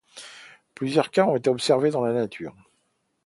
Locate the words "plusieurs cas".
0.73-1.25